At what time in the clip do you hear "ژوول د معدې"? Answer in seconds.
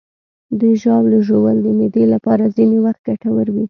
1.27-2.03